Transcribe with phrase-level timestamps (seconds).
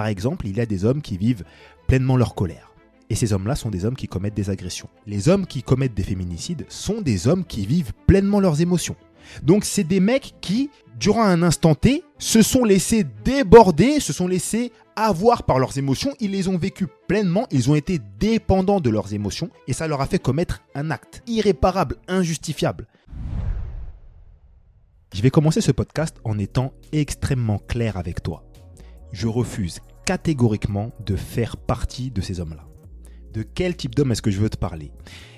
[0.00, 1.44] Par exemple, il y a des hommes qui vivent
[1.86, 2.72] pleinement leur colère.
[3.10, 4.88] Et ces hommes-là sont des hommes qui commettent des agressions.
[5.06, 8.96] Les hommes qui commettent des féminicides sont des hommes qui vivent pleinement leurs émotions.
[9.42, 14.26] Donc c'est des mecs qui, durant un instant T, se sont laissés déborder, se sont
[14.26, 18.88] laissés avoir par leurs émotions, ils les ont vécues pleinement, ils ont été dépendants de
[18.88, 22.86] leurs émotions et ça leur a fait commettre un acte irréparable, injustifiable.
[25.12, 28.44] Je vais commencer ce podcast en étant extrêmement clair avec toi.
[29.12, 29.80] Je refuse
[30.10, 32.66] catégoriquement de faire partie de ces hommes-là.
[33.32, 34.90] De quel type d'homme est-ce que je veux te parler?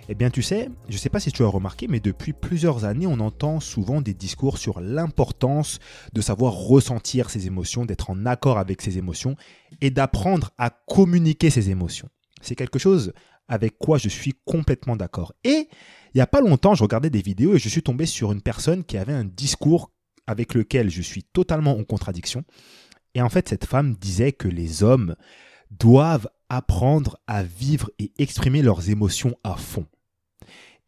[0.09, 2.87] Eh bien tu sais, je ne sais pas si tu as remarqué, mais depuis plusieurs
[2.87, 5.79] années, on entend souvent des discours sur l'importance
[6.15, 9.37] de savoir ressentir ses émotions, d'être en accord avec ses émotions
[9.83, 12.09] et d'apprendre à communiquer ses émotions.
[12.41, 13.13] C'est quelque chose
[13.49, 15.35] avec quoi je suis complètement d'accord.
[15.45, 15.69] Et
[16.15, 18.41] il n'y a pas longtemps, je regardais des vidéos et je suis tombé sur une
[18.41, 19.91] personne qui avait un discours
[20.27, 22.43] avec lequel je suis totalement en contradiction.
[23.15, 25.17] Et en fait, cette femme disait que les hommes
[25.71, 29.87] doivent apprendre à vivre et exprimer leurs émotions à fond.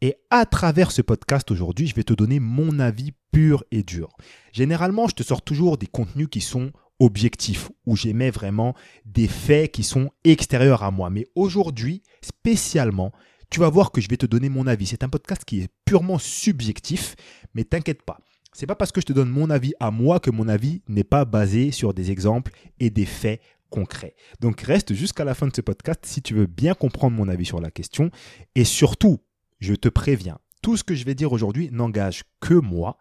[0.00, 4.10] Et à travers ce podcast aujourd'hui, je vais te donner mon avis pur et dur.
[4.52, 9.72] Généralement, je te sors toujours des contenus qui sont objectifs, où j'émets vraiment des faits
[9.72, 11.10] qui sont extérieurs à moi.
[11.10, 13.12] Mais aujourd'hui, spécialement,
[13.50, 14.86] tu vas voir que je vais te donner mon avis.
[14.86, 17.16] C'est un podcast qui est purement subjectif,
[17.54, 18.18] mais t'inquiète pas.
[18.54, 21.02] C'est pas parce que je te donne mon avis à moi que mon avis n'est
[21.02, 24.14] pas basé sur des exemples et des faits concret.
[24.40, 27.44] Donc reste jusqu'à la fin de ce podcast si tu veux bien comprendre mon avis
[27.44, 28.12] sur la question.
[28.54, 29.18] Et surtout,
[29.58, 32.96] je te préviens, tout ce que je vais dire aujourd'hui n'engage que moi.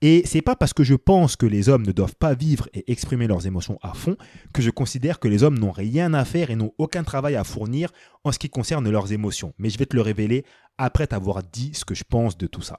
[0.00, 2.90] Et c'est pas parce que je pense que les hommes ne doivent pas vivre et
[2.90, 4.16] exprimer leurs émotions à fond
[4.54, 7.44] que je considère que les hommes n'ont rien à faire et n'ont aucun travail à
[7.44, 7.92] fournir
[8.24, 9.52] en ce qui concerne leurs émotions.
[9.58, 10.46] Mais je vais te le révéler
[10.78, 12.78] après t'avoir dit ce que je pense de tout ça.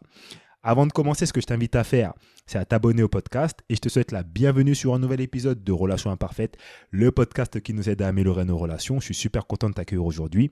[0.68, 2.14] Avant de commencer, ce que je t'invite à faire,
[2.48, 5.64] c'est à t'abonner au podcast et je te souhaite la bienvenue sur un nouvel épisode
[5.64, 6.58] de Relations Imparfaites,
[6.90, 9.00] le podcast qui nous aide à améliorer nos relations.
[9.00, 10.50] Je suis super content de t'accueillir aujourd'hui.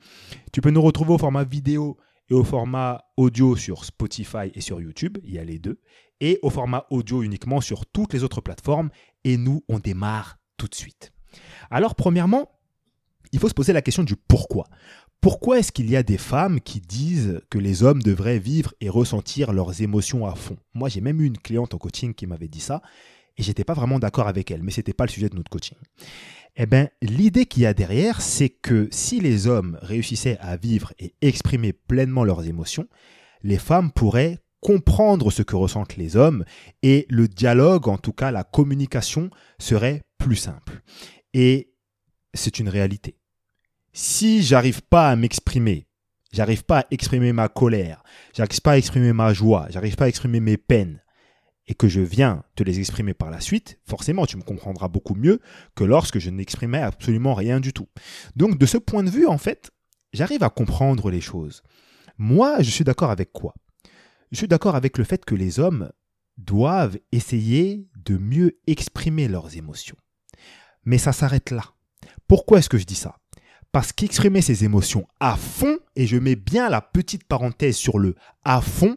[0.51, 1.97] Tu peux nous retrouver au format vidéo
[2.29, 5.79] et au format audio sur Spotify et sur YouTube, il y a les deux,
[6.19, 8.91] et au format audio uniquement sur toutes les autres plateformes.
[9.23, 11.11] Et nous, on démarre tout de suite.
[11.71, 12.51] Alors, premièrement,
[13.33, 14.67] il faut se poser la question du pourquoi.
[15.23, 18.89] Pourquoi est-ce qu'il y a des femmes qui disent que les hommes devraient vivre et
[18.89, 20.57] ressentir leurs émotions à fond?
[20.73, 22.81] Moi, j'ai même eu une cliente en coaching qui m'avait dit ça
[23.37, 25.49] et j'étais pas vraiment d'accord avec elle, mais ce n'était pas le sujet de notre
[25.49, 25.77] coaching.
[26.57, 30.91] Eh bien, l'idée qu'il y a derrière, c'est que si les hommes réussissaient à vivre
[30.99, 32.89] et exprimer pleinement leurs émotions,
[33.43, 36.43] les femmes pourraient comprendre ce que ressentent les hommes
[36.81, 40.81] et le dialogue, en tout cas la communication, serait plus simple.
[41.33, 41.71] Et
[42.33, 43.15] c'est une réalité
[43.93, 45.87] si j'arrive pas à m'exprimer,
[46.31, 48.03] j'arrive pas à exprimer ma colère,
[48.35, 51.01] j'arrive pas à exprimer ma joie, j'arrive pas à exprimer mes peines,
[51.67, 55.15] et que je viens te les exprimer par la suite, forcément tu me comprendras beaucoup
[55.15, 55.39] mieux
[55.75, 57.87] que lorsque je n'exprimais absolument rien du tout.
[58.35, 59.71] Donc de ce point de vue, en fait,
[60.11, 61.63] j'arrive à comprendre les choses.
[62.17, 63.53] Moi, je suis d'accord avec quoi?
[64.31, 65.91] Je suis d'accord avec le fait que les hommes
[66.37, 69.97] doivent essayer de mieux exprimer leurs émotions.
[70.83, 71.63] Mais ça s'arrête là.
[72.27, 73.19] Pourquoi est-ce que je dis ça?
[73.73, 78.15] Parce qu'exprimer ses émotions à fond, et je mets bien la petite parenthèse sur le
[78.45, 78.95] à fond,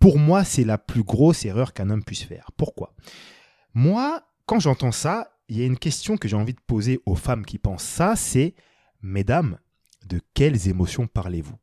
[0.00, 2.50] pour moi, c'est la plus grosse erreur qu'un homme puisse faire.
[2.56, 2.94] Pourquoi?
[3.74, 7.16] Moi, quand j'entends ça, il y a une question que j'ai envie de poser aux
[7.16, 8.54] femmes qui pensent ça, c'est,
[9.02, 9.58] mesdames,
[10.06, 11.58] de quelles émotions parlez-vous?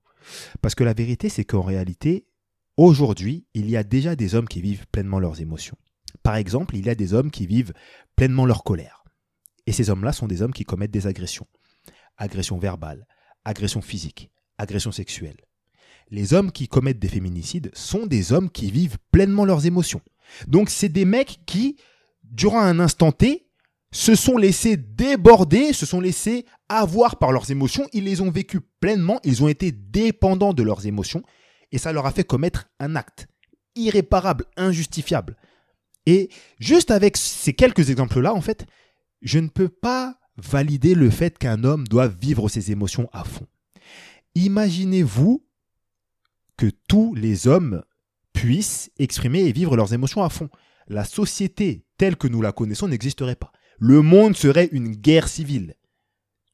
[0.62, 2.28] Parce que la vérité, c'est qu'en réalité,
[2.78, 5.78] aujourd'hui, il y a déjà des hommes qui vivent pleinement leurs émotions.
[6.22, 7.74] Par exemple, il y a des hommes qui vivent
[8.16, 9.04] pleinement leur colère.
[9.66, 11.48] Et ces hommes-là sont des hommes qui commettent des agressions
[12.22, 13.08] agression verbale,
[13.46, 15.38] agression physique, agression sexuelle.
[16.12, 20.02] Les hommes qui commettent des féminicides sont des hommes qui vivent pleinement leurs émotions.
[20.48, 21.78] Donc c'est des mecs qui,
[22.24, 23.48] durant un instant T,
[23.92, 28.62] se sont laissés déborder, se sont laissés avoir par leurs émotions, ils les ont vécues
[28.80, 31.24] pleinement, ils ont été dépendants de leurs émotions,
[31.72, 33.28] et ça leur a fait commettre un acte
[33.76, 35.38] irréparable, injustifiable.
[36.06, 38.66] Et juste avec ces quelques exemples-là, en fait,
[39.22, 43.48] je ne peux pas valider le fait qu'un homme doit vivre ses émotions à fond.
[44.36, 45.46] Imaginez-vous
[46.58, 47.84] que tous les hommes
[48.34, 50.50] puissent exprimer et vivre leurs émotions à fond.
[50.88, 53.52] La société telle que nous la connaissons n'existerait pas.
[53.78, 55.76] Le monde serait une guerre civile.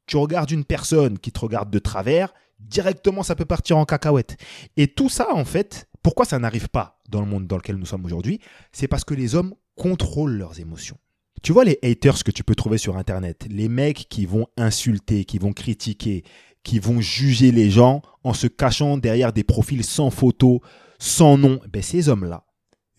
[0.06, 4.38] Tu regardes une personne qui te regarde de travers, directement ça peut partir en cacahuète.
[4.78, 7.86] Et tout ça, en fait, pourquoi ça n'arrive pas dans le monde dans lequel nous
[7.86, 8.40] sommes aujourd'hui?
[8.72, 10.98] C'est parce que les hommes contrôlent leurs émotions.
[11.44, 15.24] Tu vois les haters que tu peux trouver sur Internet, les mecs qui vont insulter,
[15.24, 16.24] qui vont critiquer,
[16.63, 20.62] qui vont juger les gens en se cachant derrière des profils sans photo,
[21.00, 21.60] sans nom.
[21.72, 22.45] Ben, ces hommes-là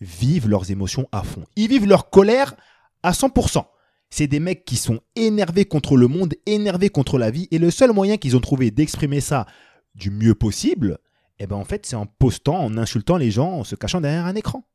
[0.01, 1.43] vivent leurs émotions à fond.
[1.55, 2.55] Ils vivent leur colère
[3.03, 3.65] à 100%.
[4.09, 7.69] C'est des mecs qui sont énervés contre le monde, énervés contre la vie, et le
[7.69, 9.45] seul moyen qu'ils ont trouvé d'exprimer ça
[9.93, 10.97] du mieux possible,
[11.37, 14.25] eh ben en fait, c'est en postant, en insultant les gens, en se cachant derrière
[14.25, 14.67] un écran.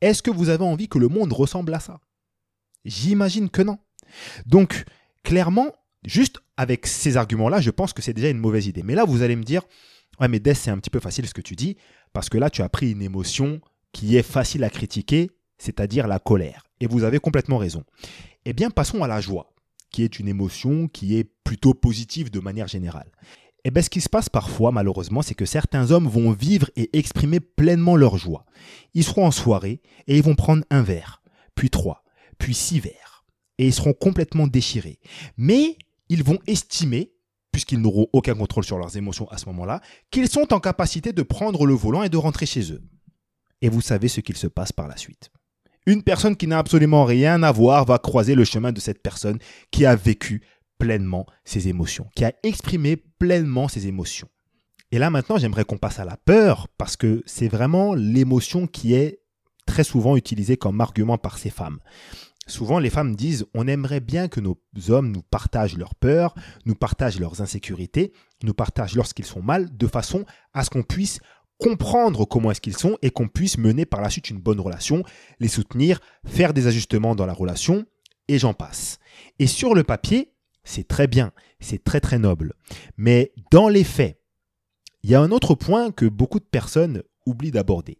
[0.00, 2.00] Est-ce que vous avez envie que le monde ressemble à ça?
[2.84, 3.78] J'imagine que non.
[4.46, 4.84] Donc,
[5.22, 5.72] clairement,
[6.04, 8.82] juste avec ces arguments-là, je pense que c'est déjà une mauvaise idée.
[8.82, 9.62] Mais là, vous allez me dire,
[10.20, 11.76] ouais, mais Des, c'est un petit peu facile ce que tu dis,
[12.12, 13.60] parce que là, tu as pris une émotion
[13.92, 16.64] qui est facile à critiquer, c'est-à-dire la colère.
[16.80, 17.84] Et vous avez complètement raison.
[18.44, 19.54] Eh bien, passons à la joie,
[19.90, 23.12] qui est une émotion qui est plutôt positive de manière générale.
[23.64, 26.90] Eh bien, ce qui se passe parfois, malheureusement, c'est que certains hommes vont vivre et
[26.98, 28.44] exprimer pleinement leur joie.
[28.94, 31.22] Ils seront en soirée et ils vont prendre un verre,
[31.54, 32.01] puis trois,
[32.50, 33.24] six verres.
[33.58, 34.98] Et ils seront complètement déchirés.
[35.36, 35.76] Mais
[36.08, 37.12] ils vont estimer,
[37.52, 39.80] puisqu'ils n'auront aucun contrôle sur leurs émotions à ce moment-là,
[40.10, 42.82] qu'ils sont en capacité de prendre le volant et de rentrer chez eux.
[43.60, 45.30] Et vous savez ce qu'il se passe par la suite.
[45.86, 49.38] Une personne qui n'a absolument rien à voir va croiser le chemin de cette personne
[49.70, 50.42] qui a vécu
[50.78, 54.28] pleinement ses émotions, qui a exprimé pleinement ses émotions.
[54.90, 58.94] Et là maintenant, j'aimerais qu'on passe à la peur, parce que c'est vraiment l'émotion qui
[58.94, 59.22] est
[59.66, 61.78] très souvent utilisée comme argument par ces femmes.
[62.48, 64.58] Souvent, les femmes disent on aimerait bien que nos
[64.88, 66.34] hommes nous partagent leurs peurs,
[66.66, 68.12] nous partagent leurs insécurités,
[68.42, 71.20] nous partagent lorsqu'ils sont mal, de façon à ce qu'on puisse
[71.58, 75.04] comprendre comment est-ce qu'ils sont et qu'on puisse mener par la suite une bonne relation,
[75.38, 77.86] les soutenir, faire des ajustements dans la relation,
[78.26, 78.98] et j'en passe.
[79.38, 80.32] Et sur le papier,
[80.64, 82.54] c'est très bien, c'est très très noble.
[82.96, 84.20] Mais dans les faits,
[85.04, 87.98] il y a un autre point que beaucoup de personnes oublient d'aborder.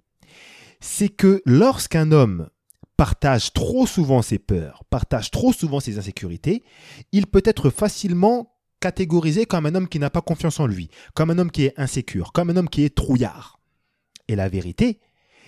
[0.81, 2.49] C'est que lorsqu'un homme
[2.97, 6.63] partage trop souvent ses peurs, partage trop souvent ses insécurités,
[7.13, 11.31] il peut être facilement catégorisé comme un homme qui n'a pas confiance en lui, comme
[11.31, 13.61] un homme qui est insécure, comme un homme qui est trouillard.
[14.29, 15.01] Et la vérité,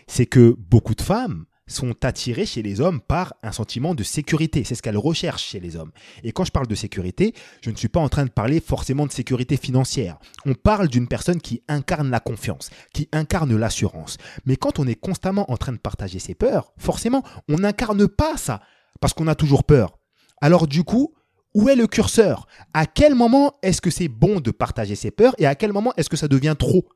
[0.07, 4.65] c'est que beaucoup de femmes sont attirées chez les hommes par un sentiment de sécurité.
[4.65, 5.93] C'est ce qu'elles recherchent chez les hommes.
[6.23, 9.07] Et quand je parle de sécurité, je ne suis pas en train de parler forcément
[9.07, 10.19] de sécurité financière.
[10.45, 14.19] On parle d'une personne qui incarne la confiance, qui incarne l'assurance.
[14.45, 18.37] Mais quand on est constamment en train de partager ses peurs, forcément, on n'incarne pas
[18.37, 18.61] ça,
[19.01, 19.99] parce qu'on a toujours peur.
[20.41, 21.15] Alors du coup,
[21.55, 22.47] où est le curseur?
[22.75, 25.93] À quel moment est-ce que c'est bon de partager ses peurs et à quel moment
[25.97, 26.87] est-ce que ça devient trop?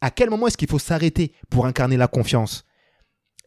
[0.00, 2.64] À quel moment est-ce qu'il faut s'arrêter pour incarner la confiance?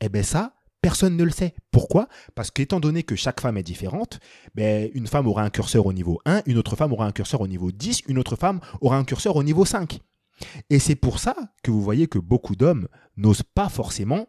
[0.06, 1.54] Eh bien ça, personne ne le sait.
[1.72, 2.10] Pourquoi?
[2.36, 4.20] Parce qu'étant donné que chaque femme est différente,
[4.54, 7.40] ben, une femme aura un curseur au niveau 1, une autre femme aura un curseur
[7.40, 10.00] au niveau 10, une autre femme aura un curseur au niveau 5.
[10.70, 14.28] Et c'est pour ça que vous voyez que beaucoup d'hommes n'osent pas forcément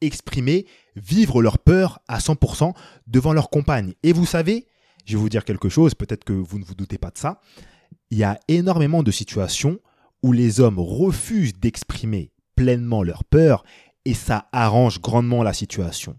[0.00, 0.64] exprimer,
[0.94, 2.72] vivre leur peur à 100%
[3.08, 3.94] devant leur compagne.
[4.04, 4.68] Et vous savez,
[5.06, 7.40] je vais vous dire quelque chose, peut-être que vous ne vous doutez pas de ça,
[8.10, 9.80] il y a énormément de situations
[10.22, 13.64] où les hommes refusent d'exprimer pleinement leur peur
[14.04, 16.18] et ça arrange grandement la situation.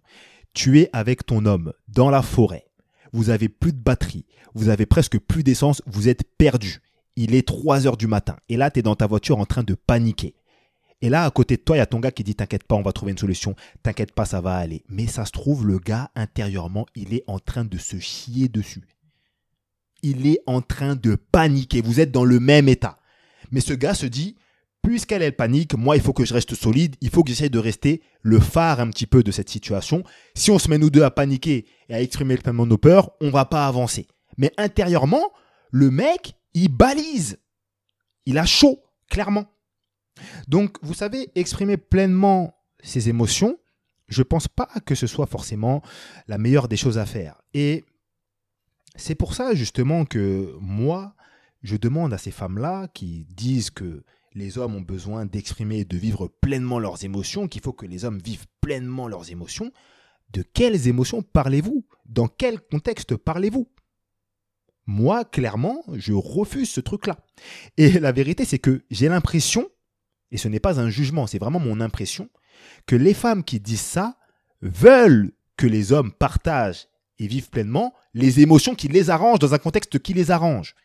[0.54, 2.66] Tu es avec ton homme dans la forêt.
[3.12, 6.82] Vous avez plus de batterie, vous avez presque plus d'essence, vous êtes perdu.
[7.16, 9.64] Il est 3 heures du matin et là tu es dans ta voiture en train
[9.64, 10.36] de paniquer.
[11.02, 12.76] Et là à côté de toi, il y a ton gars qui dit t'inquiète pas,
[12.76, 13.56] on va trouver une solution.
[13.84, 14.84] T'inquiète pas, ça va aller.
[14.90, 18.84] Mais ça se trouve le gars intérieurement, il est en train de se chier dessus.
[20.02, 23.00] Il est en train de paniquer, vous êtes dans le même état.
[23.52, 24.36] Mais ce gars se dit
[24.90, 27.60] puisqu'elle est panique, moi il faut que je reste solide, il faut que j'essaye de
[27.60, 30.04] rester le phare un petit peu de cette situation.
[30.34, 33.30] Si on se met nous deux à paniquer et à exprimer pleinement nos peurs, on
[33.30, 34.08] va pas avancer.
[34.38, 35.30] Mais intérieurement,
[35.70, 37.38] le mec, il balise.
[38.26, 38.82] Il a chaud,
[39.12, 39.46] clairement.
[40.48, 43.60] Donc, vous savez, exprimer pleinement ses émotions,
[44.08, 45.84] je pense pas que ce soit forcément
[46.28, 47.44] la meilleure des choses à faire.
[47.54, 47.86] Et
[48.96, 51.14] c'est pour ça justement que moi,
[51.62, 55.98] je demande à ces femmes-là qui disent que les hommes ont besoin d'exprimer et de
[55.98, 59.72] vivre pleinement leurs émotions, qu'il faut que les hommes vivent pleinement leurs émotions.
[60.32, 61.86] De quelles émotions parlez-vous?
[62.06, 63.68] Dans quel contexte parlez-vous?
[64.86, 67.20] Moi, clairement, je refuse ce truc-là.
[67.78, 69.70] Et la vérité, c'est que j'ai l'impression,
[70.32, 72.30] et ce n'est pas un jugement, c'est vraiment mon impression,
[72.86, 74.18] que les femmes qui disent ça
[74.62, 76.88] veulent que les hommes partagent
[77.20, 80.76] et vivent pleinement les émotions qui les arrangent dans un contexte qui les arrange.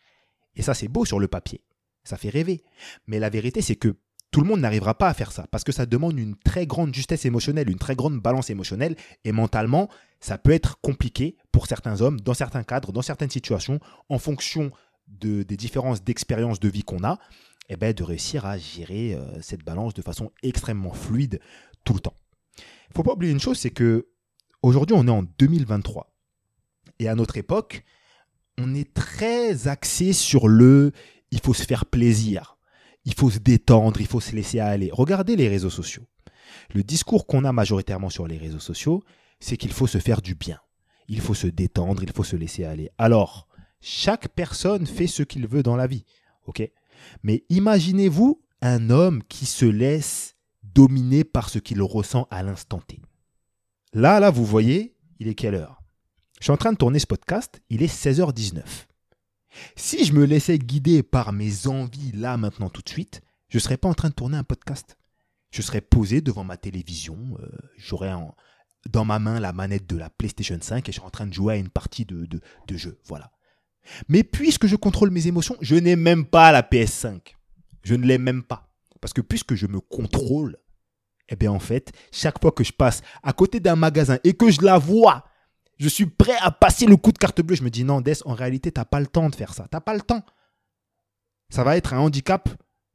[0.56, 1.62] Et ça, c'est beau sur le papier.
[2.04, 2.62] Ça fait rêver.
[3.06, 3.96] Mais la vérité, c'est que
[4.30, 6.92] tout le monde n'arrivera pas à faire ça parce que ça demande une très grande
[6.92, 12.00] justesse émotionnelle, une très grande balance émotionnelle et mentalement, ça peut être compliqué pour certains
[12.00, 14.73] hommes, dans certains cadres, dans certaines situations, en fonction
[15.06, 17.20] de, des différences d'expérience de vie qu'on a,
[17.68, 21.40] et eh ben, de réussir à gérer euh, cette balance de façon extrêmement fluide
[21.84, 22.16] tout le temps.
[22.58, 24.08] Il faut pas oublier une chose, c'est que
[24.62, 26.12] aujourd'hui, on est en 2023.
[26.99, 27.84] Et à notre époque,
[28.58, 30.92] on est très axé sur le
[31.31, 32.57] il faut se faire plaisir,
[33.04, 34.90] il faut se détendre, il faut se laisser aller.
[34.93, 36.07] Regardez les réseaux sociaux.
[36.75, 39.02] Le discours qu'on a majoritairement sur les réseaux sociaux,
[39.40, 40.59] c'est qu'il faut se faire du bien.
[41.09, 42.90] il faut se détendre, il faut se laisser aller.
[42.97, 43.47] Alors,
[43.81, 46.04] chaque personne fait ce qu'il veut dans la vie,
[46.47, 46.66] ok?
[47.23, 53.02] Mais imaginez-vous un homme qui se laisse dominer par ce qu'il ressent à l'instant T.
[53.93, 55.83] Là, là, vous voyez, il est quelle heure?
[56.40, 58.62] Je suis en train de tourner ce podcast, il est 16h19.
[59.76, 63.61] Si je me laissais guider par mes envies là, maintenant, tout de suite, je ne
[63.61, 64.99] serais pas en train de tourner un podcast.
[65.50, 68.12] Je serais posé devant ma télévision, euh, j'aurais
[68.90, 71.32] dans ma main la manette de la PlayStation 5 et je serais en train de
[71.32, 72.99] jouer à une partie de, de, jeu.
[73.06, 73.30] Voilà.
[74.08, 77.34] Mais puisque je contrôle mes émotions, je n'ai même pas la PS5.
[77.82, 78.68] Je ne l'ai même pas.
[79.00, 80.56] Parce que puisque je me contrôle,
[81.28, 84.50] eh bien en fait, chaque fois que je passe à côté d'un magasin et que
[84.50, 85.25] je la vois,
[85.78, 87.57] je suis prêt à passer le coup de carte bleue.
[87.57, 89.64] Je me dis non, Des, en réalité, tu n'as pas le temps de faire ça.
[89.64, 90.25] Tu n'as pas le temps.
[91.50, 92.49] Ça va être un handicap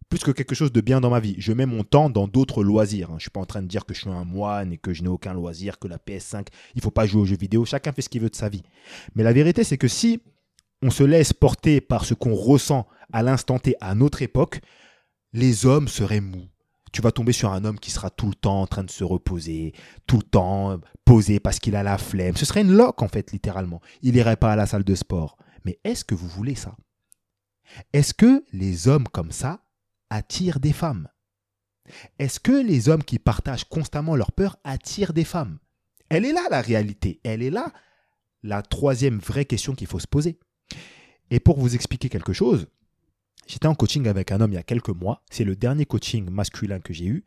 [0.10, 1.36] plus que quelque chose de bien dans ma vie.
[1.38, 3.10] Je mets mon temps dans d'autres loisirs.
[3.10, 3.14] Hein.
[3.14, 4.94] Je ne suis pas en train de dire que je suis un moine et que
[4.94, 7.64] je n'ai aucun loisir, que la PS5, il ne faut pas jouer aux jeux vidéo.
[7.64, 8.64] Chacun fait ce qu'il veut de sa vie.
[9.16, 10.20] Mais la vérité, c'est que si
[10.82, 14.62] on se laisse porter par ce qu'on ressent à l'instant T à notre époque,
[15.32, 16.48] les hommes seraient mous.
[16.92, 19.04] Tu vas tomber sur un homme qui sera tout le temps en train de se
[19.04, 19.74] reposer,
[20.08, 22.36] tout le temps posé parce qu'il a la flemme.
[22.36, 23.82] Ce serait une loque en fait, littéralement.
[24.02, 25.38] Il n'irait pas à la salle de sport.
[25.66, 26.76] Mais est-ce que vous voulez ça?
[27.94, 29.62] Est-ce que les hommes comme ça
[30.10, 31.08] attirent des femmes?
[32.18, 35.60] Est-ce que les hommes qui partagent constamment leur peur attirent des femmes?
[36.10, 37.20] Elle est là la réalité.
[37.24, 37.72] Elle est là
[38.44, 40.40] la troisième vraie question qu'il faut se poser.
[41.30, 42.68] Et pour vous expliquer quelque chose,
[43.50, 45.24] J'étais en coaching avec un homme il y a quelques mois.
[45.32, 47.26] C'est le dernier coaching masculin que j'ai eu.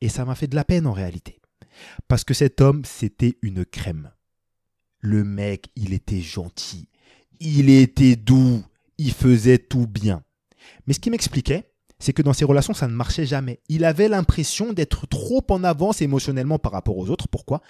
[0.00, 1.40] Et ça m'a fait de la peine en réalité.
[2.08, 4.10] Parce que cet homme, c'était une crème.
[5.00, 6.88] Le mec, il était gentil.
[7.38, 8.64] Il était doux.
[8.96, 10.24] Il faisait tout bien.
[10.86, 11.70] Mais ce qui m'expliquait,
[12.00, 13.60] c'est que dans ses relations, ça ne marchait jamais.
[13.68, 17.28] Il avait l'impression d'être trop en avance émotionnellement par rapport aux autres.
[17.28, 17.60] Pourquoi?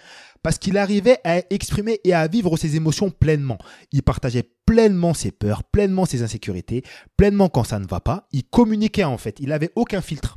[0.42, 3.58] Parce qu'il arrivait à exprimer et à vivre ses émotions pleinement.
[3.90, 6.82] Il partageait pleinement ses peurs, pleinement ses insécurités,
[7.16, 8.28] pleinement quand ça ne va pas.
[8.32, 9.38] Il communiquait en fait.
[9.40, 10.37] Il n'avait aucun filtre.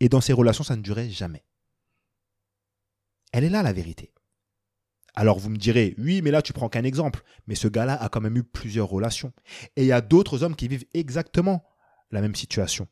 [0.00, 1.44] Et dans ses relations, ça ne durait jamais.
[3.32, 4.12] Elle est là la vérité.
[5.14, 7.22] Alors vous me direz, oui, mais là tu prends qu'un exemple.
[7.46, 9.32] Mais ce gars-là a quand même eu plusieurs relations.
[9.76, 11.64] Et il y a d'autres hommes qui vivent exactement
[12.10, 12.86] la même situation.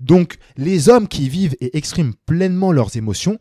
[0.00, 3.38] Donc, les hommes qui vivent et expriment pleinement leurs émotions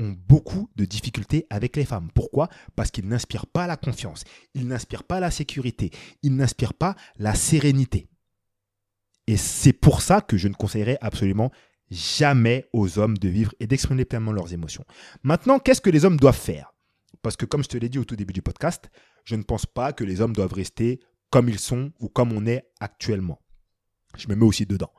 [0.00, 2.10] ont beaucoup de difficultés avec les femmes.
[2.14, 2.48] Pourquoi?
[2.76, 4.24] Parce qu'ils n'inspirent pas la confiance,
[4.54, 5.90] ils n'inspirent pas la sécurité,
[6.22, 8.08] ils n'inspirent pas la sérénité.
[9.26, 11.52] Et c'est pour ça que je ne conseillerais absolument
[11.90, 14.84] jamais aux hommes de vivre et d'exprimer pleinement leurs émotions.
[15.22, 16.72] Maintenant, qu'est-ce que les hommes doivent faire?
[17.22, 18.90] Parce que comme je te l'ai dit au tout début du podcast,
[19.24, 22.46] je ne pense pas que les hommes doivent rester comme ils sont ou comme on
[22.46, 23.41] est actuellement.
[24.16, 24.90] Je me mets aussi dedans.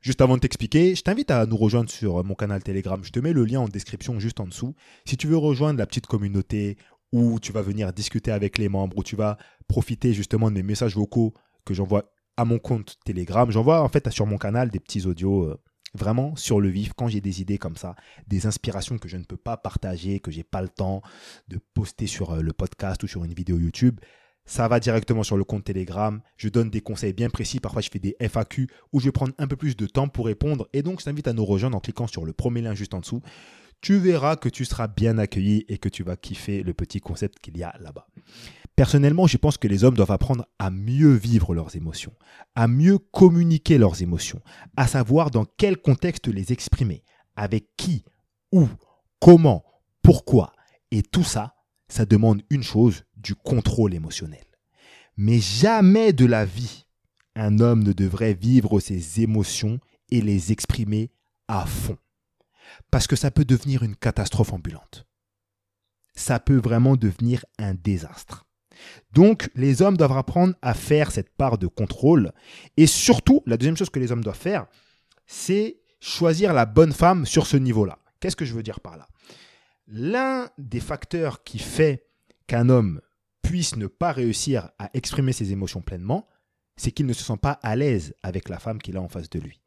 [0.00, 3.02] Juste avant de t'expliquer, je t'invite à nous rejoindre sur mon canal Telegram.
[3.02, 4.74] Je te mets le lien en description juste en dessous.
[5.04, 6.76] Si tu veux rejoindre la petite communauté
[7.12, 9.36] où tu vas venir discuter avec les membres, où tu vas
[9.68, 14.08] profiter justement de mes messages vocaux que j'envoie à mon compte Telegram, j'envoie en fait
[14.10, 15.60] sur mon canal des petits audios euh,
[15.94, 17.94] vraiment sur le vif quand j'ai des idées comme ça,
[18.26, 21.02] des inspirations que je ne peux pas partager, que j'ai pas le temps
[21.48, 24.00] de poster sur euh, le podcast ou sur une vidéo YouTube
[24.44, 26.20] ça va directement sur le compte Telegram.
[26.36, 27.60] Je donne des conseils bien précis.
[27.60, 30.26] Parfois, je fais des FAQ où je vais prendre un peu plus de temps pour
[30.26, 30.68] répondre.
[30.72, 33.00] Et donc, je t'invite à nous rejoindre en cliquant sur le premier lien juste en
[33.00, 33.22] dessous.
[33.80, 37.40] Tu verras que tu seras bien accueilli et que tu vas kiffer le petit concept
[37.40, 38.06] qu'il y a là-bas.
[38.76, 42.14] Personnellement, je pense que les hommes doivent apprendre à mieux vivre leurs émotions,
[42.54, 44.40] à mieux communiquer leurs émotions,
[44.76, 47.02] à savoir dans quel contexte les exprimer,
[47.34, 48.04] avec qui,
[48.52, 48.68] où,
[49.20, 49.64] comment,
[50.00, 50.52] pourquoi.
[50.92, 51.54] Et tout ça,
[51.88, 54.44] ça demande une chose, du contrôle émotionnel.
[55.16, 56.86] Mais jamais de la vie,
[57.34, 59.78] un homme ne devrait vivre ses émotions
[60.10, 61.10] et les exprimer
[61.48, 61.98] à fond.
[62.90, 65.06] Parce que ça peut devenir une catastrophe ambulante.
[66.14, 68.46] Ça peut vraiment devenir un désastre.
[69.12, 72.32] Donc, les hommes doivent apprendre à faire cette part de contrôle.
[72.76, 74.66] Et surtout, la deuxième chose que les hommes doivent faire,
[75.26, 77.98] c'est choisir la bonne femme sur ce niveau-là.
[78.20, 79.08] Qu'est-ce que je veux dire par là?
[79.86, 82.06] L'un des facteurs qui fait
[82.46, 83.00] qu'un homme
[83.42, 86.26] puisse ne pas réussir à exprimer ses émotions pleinement,
[86.76, 89.30] c'est qu'il ne se sent pas à l'aise avec la femme qu'il a en face
[89.30, 89.60] de lui.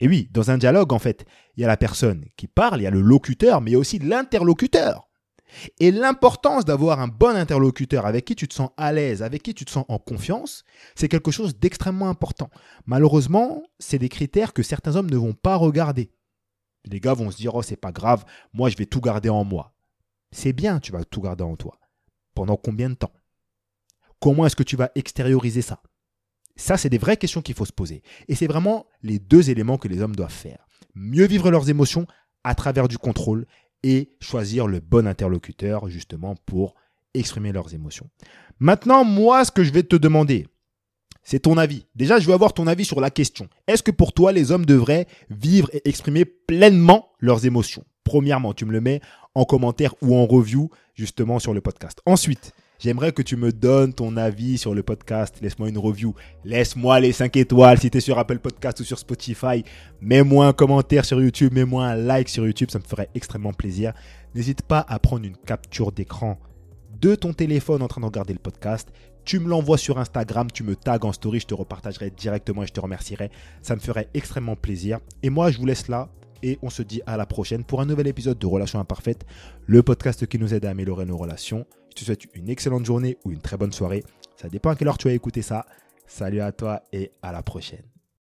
[0.00, 1.24] Et oui, dans un dialogue, en fait,
[1.56, 3.76] il y a la personne qui parle, il y a le locuteur, mais il y
[3.76, 5.08] a aussi l'interlocuteur.
[5.78, 9.54] Et l'importance d'avoir un bon interlocuteur avec qui tu te sens à l'aise, avec qui
[9.54, 10.64] tu te sens en confiance,
[10.94, 12.50] c'est quelque chose d'extrêmement important.
[12.86, 16.10] Malheureusement, c'est des critères que certains hommes ne vont pas regarder.
[16.84, 19.44] Les gars vont se dire, oh, c'est pas grave, moi je vais tout garder en
[19.44, 19.74] moi.
[20.32, 21.78] C'est bien, tu vas tout garder en toi.
[22.34, 23.12] Pendant combien de temps?
[24.20, 25.82] Comment est-ce que tu vas extérioriser ça?
[26.56, 28.02] Ça, c'est des vraies questions qu'il faut se poser.
[28.28, 30.66] Et c'est vraiment les deux éléments que les hommes doivent faire.
[30.94, 32.06] Mieux vivre leurs émotions
[32.44, 33.46] à travers du contrôle
[33.82, 36.74] et choisir le bon interlocuteur justement pour
[37.14, 38.08] exprimer leurs émotions.
[38.58, 40.46] Maintenant, moi, ce que je vais te demander,
[41.22, 41.86] c'est ton avis.
[41.94, 43.48] Déjà, je veux avoir ton avis sur la question.
[43.66, 47.84] Est-ce que pour toi, les hommes devraient vivre et exprimer pleinement leurs émotions?
[48.04, 49.00] Premièrement, tu me le mets
[49.34, 52.00] en commentaire ou en review justement sur le podcast.
[52.06, 55.36] Ensuite, J'aimerais que tu me donnes ton avis sur le podcast.
[55.40, 56.16] Laisse-moi une review.
[56.44, 59.62] Laisse-moi les 5 étoiles si tu es sur Apple Podcast ou sur Spotify.
[60.00, 61.52] Mets-moi un commentaire sur YouTube.
[61.52, 62.72] Mets-moi un like sur YouTube.
[62.72, 63.92] Ça me ferait extrêmement plaisir.
[64.34, 66.40] N'hésite pas à prendre une capture d'écran
[67.00, 68.88] de ton téléphone en train de regarder le podcast.
[69.24, 72.66] Tu me l'envoies sur Instagram, tu me tags en story, je te repartagerai directement et
[72.66, 73.30] je te remercierai.
[73.62, 74.98] Ça me ferait extrêmement plaisir.
[75.22, 76.08] Et moi, je vous laisse là
[76.42, 79.24] et on se dit à la prochaine pour un nouvel épisode de Relations Imparfaites,
[79.66, 81.66] le podcast qui nous aide à améliorer nos relations.
[81.90, 84.04] Je te souhaite une excellente journée ou une très bonne soirée.
[84.36, 85.66] Ça dépend à quelle heure tu as écouté ça.
[86.06, 87.91] Salut à toi et à la prochaine.